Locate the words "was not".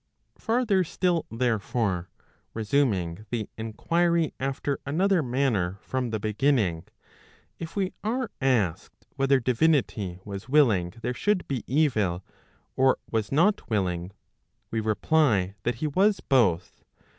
13.11-13.69